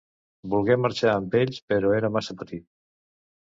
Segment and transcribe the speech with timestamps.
[0.53, 2.67] Volgué marxar amb ells, però era massa petit.